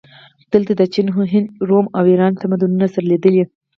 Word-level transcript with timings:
دلته 0.53 0.71
د 0.75 0.81
چین، 0.93 1.07
هند، 1.31 1.49
روم 1.67 1.85
او 1.97 2.03
ایران 2.11 2.33
تمدنونه 2.41 2.87
سره 2.93 3.05
لیدلي 3.11 3.43